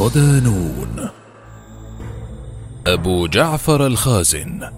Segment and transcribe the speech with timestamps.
[0.00, 1.08] صدانون.
[2.86, 4.70] أبو جعفر الخازن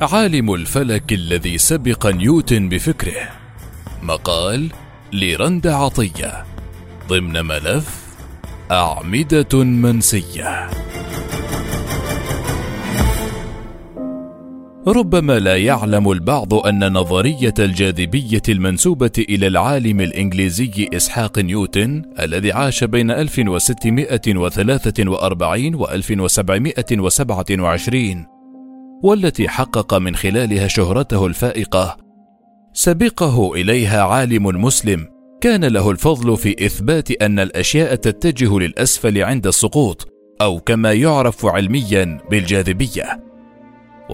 [0.00, 3.28] عالم الفلك الذي سبق نيوتن بفكره.
[4.02, 4.70] مقال
[5.12, 6.44] لرند عطية
[7.08, 7.96] ضمن ملف
[8.70, 10.70] أعمدة منسية.
[14.86, 22.84] ربما لا يعلم البعض أن نظرية الجاذبية المنسوبة إلى العالم الإنجليزي إسحاق نيوتن الذي عاش
[22.84, 28.26] بين 1643 و 1727
[29.02, 31.96] والتي حقق من خلالها شهرته الفائقة.
[32.72, 35.06] سبقه إليها عالم مسلم
[35.40, 40.08] كان له الفضل في إثبات أن الأشياء تتجه للأسفل عند السقوط
[40.40, 43.29] أو كما يعرف علميا بالجاذبية.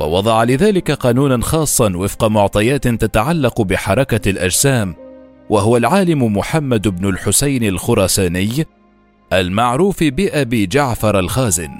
[0.01, 4.95] ووضع لذلك قانونا خاصا وفق معطيات تتعلق بحركة الأجسام
[5.51, 8.67] وهو العالم محمد بن الحسين الخراساني
[9.33, 11.71] المعروف بأبي جعفر الخازن.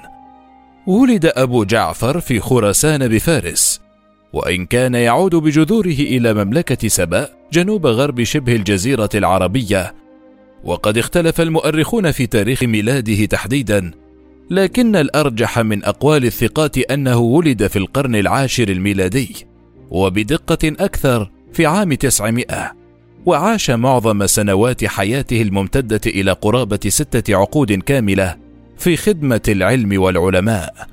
[0.87, 3.81] ولد أبو جعفر في خراسان بفارس
[4.33, 9.95] وإن كان يعود بجذوره إلى مملكة سبأ جنوب غرب شبه الجزيرة العربية
[10.63, 13.91] وقد اختلف المؤرخون في تاريخ ميلاده تحديدا.
[14.49, 19.35] لكن الأرجح من أقوال الثقات أنه ولد في القرن العاشر الميلادي
[19.89, 22.73] وبدقة أكثر في عام 900
[23.25, 28.35] وعاش معظم سنوات حياته الممتدة إلى قرابة ستة عقود كاملة
[28.77, 30.87] في خدمة العلم والعلماء.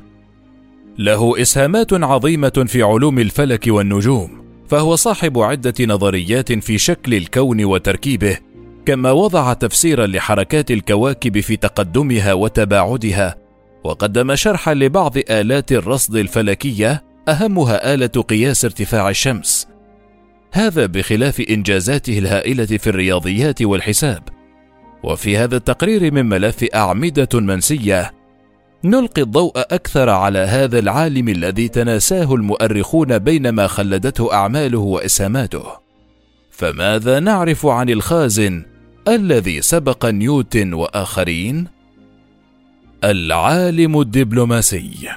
[0.99, 8.39] له إسهامات عظيمة في علوم الفلك والنجوم فهو صاحب عدة نظريات في شكل الكون وتركيبه
[8.87, 13.44] كما وضع تفسيرا لحركات الكواكب في تقدمها وتباعدها
[13.85, 19.69] وقدم شرحا لبعض آلات الرصد الفلكية أهمها آلة قياس ارتفاع الشمس.
[20.53, 24.23] هذا بخلاف إنجازاته الهائلة في الرياضيات والحساب.
[25.03, 28.13] وفي هذا التقرير من ملف أعمدة منسية
[28.85, 35.65] نلقي الضوء أكثر على هذا العالم الذي تناساه المؤرخون بينما خلدته أعماله وإسهاماته.
[36.51, 38.65] فماذا نعرف عن الخازن
[39.09, 41.74] الذي سبق نيوتن وآخرين؟
[43.05, 45.09] العالم الدبلوماسي.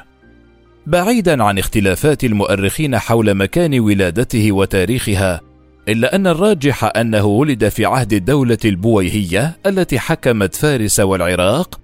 [0.88, 5.42] بعيدا عن اختلافات المؤرخين حول مكان ولادته وتاريخها
[5.88, 11.80] إلا أن الراجح أنه ولد في عهد الدولة البويهية التي حكمت فارس والعراق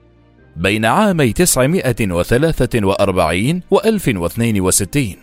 [0.55, 5.15] بين عامي 943 و 1062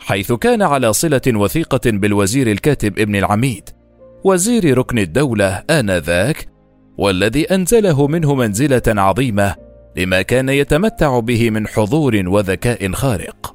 [0.00, 3.70] حيث كان على صلة وثيقة بالوزير الكاتب ابن العميد
[4.24, 6.48] وزير ركن الدولة آنذاك
[6.96, 13.54] والذي أنزله منه منزلة عظيمة لما كان يتمتع به من حضور وذكاء خارق.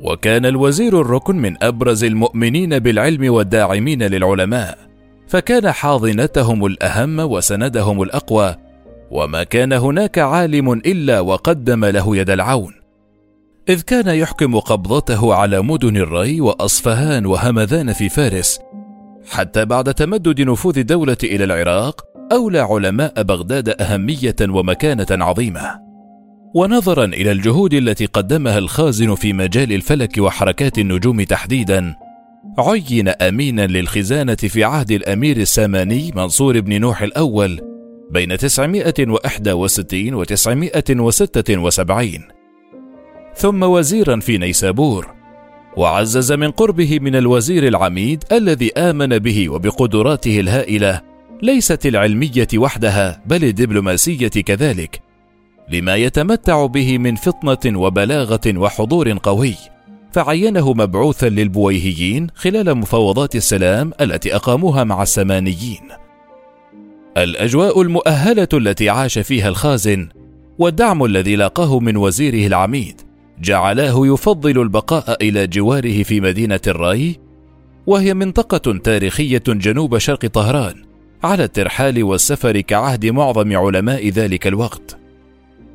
[0.00, 4.78] وكان الوزير الركن من أبرز المؤمنين بالعلم والداعمين للعلماء
[5.28, 8.56] فكان حاضنتهم الأهم وسندهم الأقوى
[9.10, 12.72] وما كان هناك عالم إلا وقدم له يد العون.
[13.68, 18.60] إذ كان يحكم قبضته على مدن الري وأصفهان وهمذان في فارس
[19.30, 25.86] حتى بعد تمدد نفوذ الدولة إلى العراق أولى علماء بغداد أهمية ومكانة عظيمة.
[26.54, 31.94] ونظرا إلى الجهود التي قدمها الخازن في مجال الفلك وحركات النجوم تحديدا
[32.58, 37.60] عين امينا للخزانة في عهد الأمير الساماني منصور بن نوح الأول
[38.10, 42.08] بين 961 و 976
[43.34, 45.14] ثم وزيرا في نيسابور
[45.76, 51.00] وعزز من قربه من الوزير العميد الذي آمن به وبقدراته الهائلة
[51.42, 55.00] ليست العلمية وحدها بل الدبلوماسية كذلك.
[55.68, 59.54] لما يتمتع به من فطنة وبلاغة وحضور قوي.
[60.12, 65.80] فعينه مبعوثا للبويهيين خلال مفاوضات السلام التي أقاموها مع السمانيين.
[67.16, 70.08] الأجواء المؤهلة التي عاش فيها الخازن
[70.58, 73.00] والدعم الذي لاقاه من وزيره العميد
[73.40, 77.16] جعلاه يفضل البقاء إلى جواره في مدينة الراي
[77.86, 80.85] وهي منطقة تاريخية جنوب شرق طهران.
[81.24, 84.98] على الترحال والسفر كعهد معظم علماء ذلك الوقت.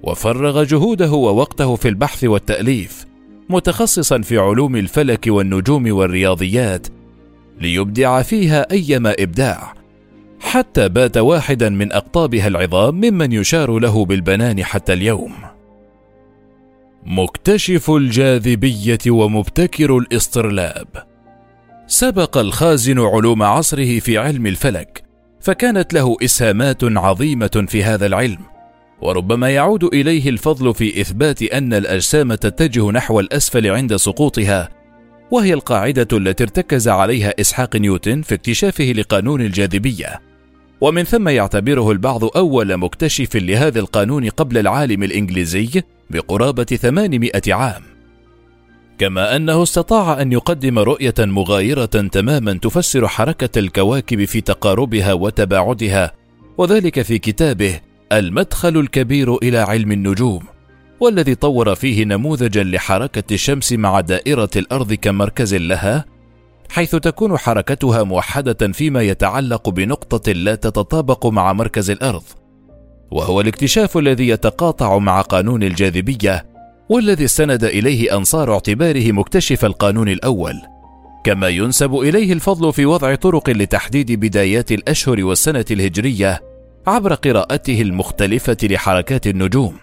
[0.04, 3.06] وفرغ جهوده ووقته في البحث والتأليف
[3.50, 6.88] متخصصا في علوم الفلك والنجوم والرياضيات
[7.60, 9.74] ليبدع فيها أيما إبداع
[10.40, 15.34] حتى بات واحدا من أقطابها العظام ممن يشار له بالبنان حتى اليوم.
[17.06, 20.88] مكتشف الجاذبية ومبتكر الاصطرلاب
[21.88, 25.04] سبق الخازن علوم عصره في علم الفلك
[25.42, 28.40] فكانت له إسهامات عظيمة في هذا العلم
[29.02, 34.70] وربما يعود إليه الفضل في إثبات أن الاجسام تتجه نحو الأسفل عند سقوطها
[35.32, 40.20] وهي القاعدة التي ارتكز عليها إسحاق نيوتن في اكتشافه لقانون الجاذبية.
[40.82, 47.91] ومن ثم يعتبره البعض أول مكتشف لهذا القانون قبل العالم الإنجليزي بقرابة 800 عام.
[49.02, 56.12] كما أنه استطاع أن يقدم رؤية مغايرة تماما تفسر حركة الكواكب في تقاربها وتباعدها
[56.58, 57.80] وذلك في كتابه
[58.12, 60.44] المدخل الكبير إلى علم النجوم
[61.00, 66.06] والذي طور فيه نموذجا لحركة الشمس مع دائرة الأرض كمركز لها
[66.70, 72.24] حيث تكون حركتها موحدة فيما يتعلق بنقطة لا تتطابق مع مركز الأرض
[73.12, 76.51] وهو الاكتشاف الذي يتقاطع مع قانون الجاذبية
[76.92, 80.62] والذي استند إليه أنصار اعتباره مكتشف القانون الأول.
[81.24, 86.42] كما ينسب إليه الفضل في وضع طرق لتحديد بدايات الأشهر والسنة الهجرية
[86.88, 89.78] عبر قراءته المختلفة لحركات النجوم.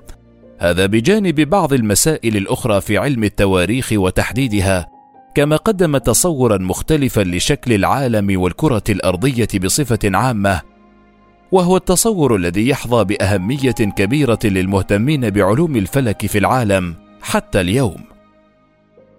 [0.58, 4.87] هذا بجانب بعض المسائل الأخرى في علم التواريخ وتحديدها
[5.34, 10.61] كما قدم تصورا مختلفا لشكل العالم والكرة الأرضية بصفة عامة
[11.52, 18.04] وهو التصور الذي يحظى بأهمية كبيرة للمهتمين بعلوم الفلك في العالم حتى اليوم.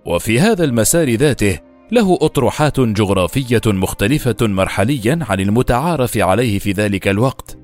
[0.05, 1.59] وفي هذا المسار ذاته
[1.91, 7.57] له أطروحات جغرافية مختلفة مرحليا عن المتعارف عليه في ذلك الوقت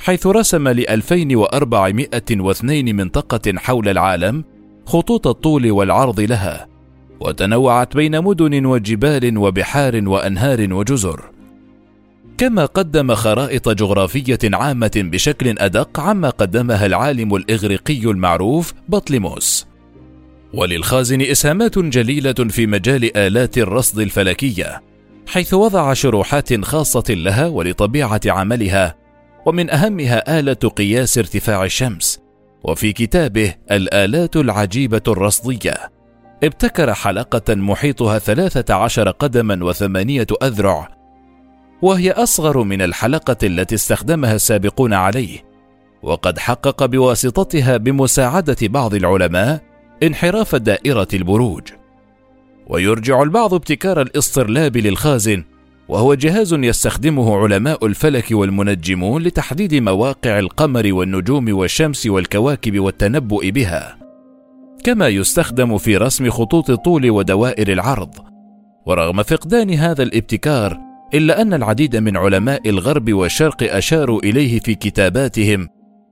[0.00, 4.44] حيث رسم ل 2402 منطقة حول العالم
[4.86, 6.68] خطوط الطول والعرض لها
[7.20, 11.37] وتنوعت بين مدن وجبال وبحار وأنهار وجزر.
[12.38, 19.66] كما قدم خرائط جغرافية عامة بشكل أدق عما قدمها العالم الإغريقي المعروف بطليموس.
[20.54, 24.82] وللخازن إسهامات جليلة في مجال آلات الرصد الفلكية،
[25.26, 28.96] حيث وضع شروحات خاصة لها ولطبيعة عملها،
[29.46, 32.20] ومن أهمها آلة قياس ارتفاع الشمس،
[32.64, 35.76] وفي كتابه الآلات العجيبة الرصدية،
[36.44, 40.97] ابتكر حلقة محيطها ثلاثة عشر قدما وثمانية أذرع
[41.82, 45.48] وهي أصغر من الحلقة التي استخدمها السابقون عليه
[46.02, 49.62] وقد حقق بواسطتها بمساعدة بعض العلماء
[50.02, 51.62] انحراف دائرة البروج.
[52.66, 55.44] ويرجع البعض ابتكار الاصطرلاب للخازن
[55.88, 63.98] وهو جهاز يستخدمه علماء الفلك والمنجمون لتحديد مواقع القمر والنجوم والشمس والكواكب والتنبؤ بها.
[64.84, 68.14] كما يستخدم في رسم خطوط الطول ودوائر العرض.
[68.86, 75.68] ورغم فقدان هذا الابتكار إلا أن العديد من علماء الغرب والشرق أشاروا إليه في كتاباتهم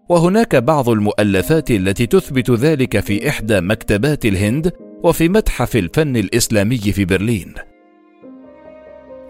[0.08, 4.72] وهناك بعض المؤلفات التي تثبت ذلك في إحدى مكتبات الهند
[5.02, 7.54] وفي متحف الفن الإسلامي في برلين.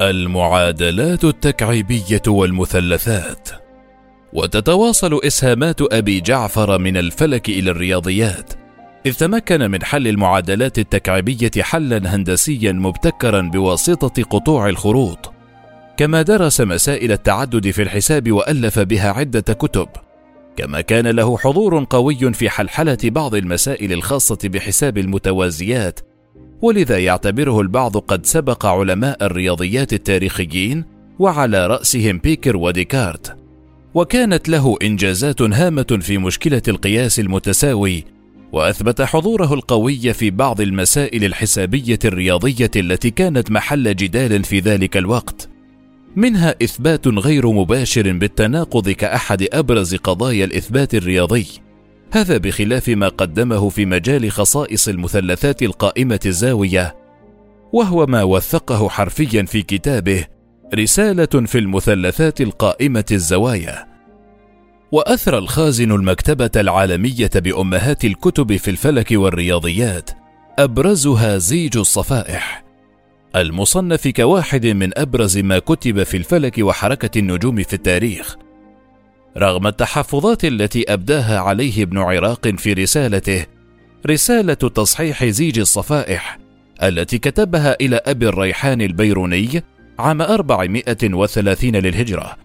[0.02, 3.48] المعادلات التكعيبية والمثلثات
[4.32, 8.52] وتتواصل إسهامات أبي جعفر من الفلك إلى الرياضيات
[9.06, 15.35] إذ تمكن من حل المعادلات التكعيبية حلا هندسيا مبتكرا بواسطة قطوع الخروط.
[15.96, 19.88] كما درس مسائل التعدد في الحساب وألف بها عدة كتب.
[20.56, 26.00] كما كان له حضور قوي في حلحلة بعض المسائل الخاصة بحساب المتوازيات
[26.62, 30.84] ولذا يعتبره البعض قد سبق علماء الرياضيات التاريخيين
[31.18, 33.36] وعلى رأسهم بيكر وديكارت.
[33.94, 38.04] وكانت له إنجازات هامة في مشكلة القياس المتساوي
[38.52, 45.55] وأثبت حضوره القوي في بعض المسائل الحسابية الرياضية التي كانت محل جدال في ذلك الوقت.
[46.16, 51.46] منها إثبات غير مباشر بالتناقض كأحد أبرز قضايا الإثبات الرياضي.
[52.12, 56.96] هذا بخلاف ما قدمه في مجال خصائص المثلثات القائمة الزاوية.
[57.72, 60.24] وهو ما وثقه حرفيا في كتابه
[60.74, 63.86] رسالة في المثلثات القائمة الزوايا.
[64.92, 70.10] واثرى الخازن المكتبة العالمية بأمهات الكتب في الفلك والرياضيات
[70.58, 72.65] أبرزها زيج الصفائح.
[73.36, 78.36] المصنف كواحد من أبرز ما كتب في الفلك وحركة النجوم في التاريخ.
[79.36, 83.46] رغم التحفظات التي أبداها عليه ابن عراق في رسالته
[84.06, 86.38] رسالة تصحيح زيج الصفائح
[86.82, 89.62] التي كتبها إلى أبي الريحان البيروني
[89.98, 92.36] عام 430 للهجرة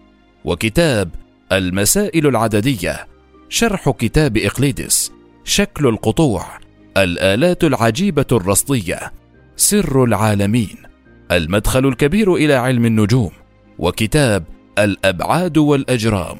[0.44, 1.10] وكتاب
[1.52, 3.06] المسائل العددية
[3.48, 5.12] شرح كتاب إقليدس
[5.44, 6.46] شكل القطوع
[6.96, 9.12] الآلات العجيبة الرصدية
[9.62, 10.76] سر العالمين
[11.32, 13.30] المدخل الكبير إلى علم النجوم
[13.78, 14.44] وكتاب
[14.78, 16.38] الأبعاد والأجرام.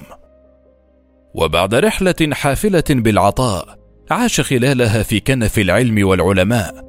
[1.35, 3.79] وبعد رحلة حافلة بالعطاء
[4.11, 6.85] عاش خلالها في كنف العلم والعلماء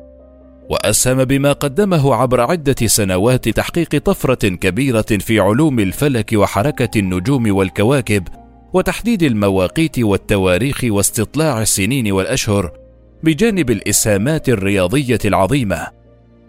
[0.69, 8.27] وأسهم بما قدمه عبر عدة سنوات تحقيق طفرة كبيرة في علوم الفلك وحركة النجوم والكواكب
[8.73, 12.71] وتحديد المواقيت والتواريخ واستطلاع السنين والأشهر
[13.23, 16.02] بجانب الإسهامات الرياضية العظيمة.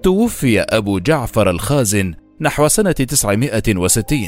[0.05, 4.19] توفي أبو جعفر الخازن نحو سنة 960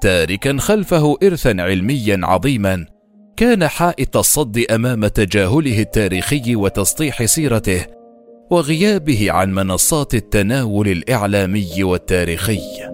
[0.00, 2.86] تاركا خلفه ارثا علميا عظيما
[3.36, 7.86] كان حائط الصد أمام تجاهله التاريخي وتسطيح سيرته
[8.50, 12.93] وغيابه عن منصات التناول الإعلامي والتاريخي.